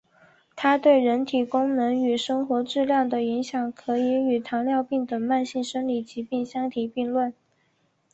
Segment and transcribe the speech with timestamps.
[0.55, 7.31] 它对人体功能与生活质量的影响可以与糖尿病等慢性生理疾病相提并论。